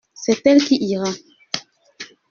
C’est 0.15 0.41
elle 0.47 0.63
qui 0.63 0.83
ira. 0.83 1.07